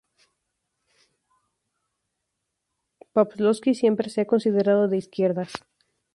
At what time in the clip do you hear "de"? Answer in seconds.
4.87-4.97